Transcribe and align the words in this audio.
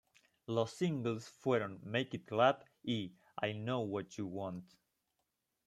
Los 0.47 0.71
singles 0.71 1.29
fueron 1.29 1.79
"Make 1.83 2.17
It 2.17 2.25
Clap" 2.25 2.63
y 2.81 3.13
"I 3.39 3.53
Know 3.53 3.81
What 3.83 4.09
You 4.17 4.25
Want". 4.25 4.73